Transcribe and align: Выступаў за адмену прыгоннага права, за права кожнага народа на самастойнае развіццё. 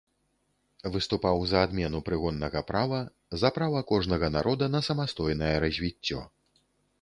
Выступаў 0.93 1.43
за 1.51 1.59
адмену 1.65 1.99
прыгоннага 2.07 2.63
права, 2.71 2.99
за 3.43 3.51
права 3.59 3.85
кожнага 3.93 4.31
народа 4.37 4.71
на 4.77 4.81
самастойнае 4.89 5.53
развіццё. 5.67 6.19